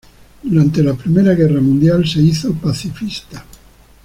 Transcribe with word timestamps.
Durante 0.41 0.81
la 0.81 0.95
Primera 0.95 1.35
Guerra 1.35 1.61
Mundial 1.61 2.07
se 2.07 2.19
hizo 2.21 2.55
pacifista. 2.55 3.45